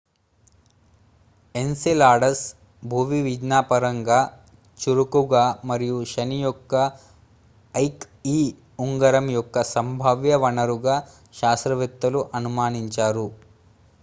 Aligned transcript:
Enceladus 1.55 2.41
భూవిజ్ఞానపరంగా 2.83 4.17
చురుకుగా 4.79 5.43
మరియు 5.71 5.97
శని 6.11 6.39
యొక్క 6.41 6.73
ఐక్e 7.73 8.39
ఉంగరం 8.79 9.27
యొక్క 9.37 9.63
సంభావ్య 9.73 10.39
వనరుగా 10.45 10.95
శాస్త్రవేత్తలు 11.33 12.23
అనుమానించారు 12.39 13.27